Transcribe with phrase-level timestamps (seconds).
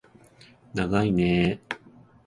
[0.73, 1.77] ながいねー